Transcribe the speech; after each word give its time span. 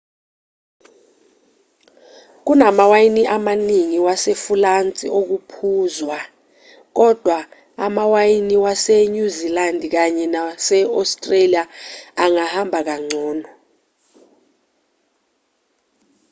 kunamawayini 2.45 3.23
amaningi 3.35 3.97
wasefulansi 4.07 5.05
okuphuzwa 5.19 6.19
kodwa 6.97 7.37
amawayini 7.85 8.55
wasenyuzilandi 8.65 9.87
kanye 9.95 10.25
nase-australia 10.33 11.63
angahamba 12.23 12.79
kangcono 12.87 13.47